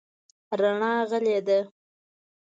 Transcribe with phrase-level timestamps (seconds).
[0.59, 1.59] رڼا غلې ده.